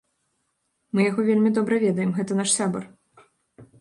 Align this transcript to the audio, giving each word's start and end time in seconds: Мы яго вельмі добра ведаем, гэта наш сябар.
Мы 0.93 1.05
яго 1.09 1.25
вельмі 1.29 1.49
добра 1.57 1.75
ведаем, 1.85 2.11
гэта 2.21 2.31
наш 2.41 2.49
сябар. 2.59 2.83